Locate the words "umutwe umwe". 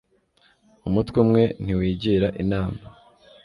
0.87-1.43